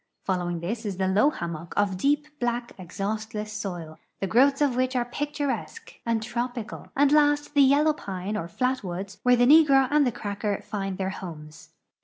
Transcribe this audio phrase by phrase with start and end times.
[0.23, 4.95] Following this is the low hammock of deep, black, exhaustless soil, the growths of which
[4.95, 9.45] are picturesque and trop ical, and last the yellow pine or flat woods where the
[9.45, 11.67] negro and the cracker find their liomes.